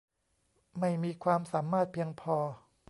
[0.79, 2.35] ไม่มีความสามารถเพียงพอ